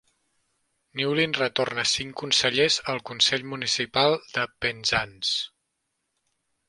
[1.01, 5.37] Newlyn retorna cinc consellers al consell municipal de Penzance.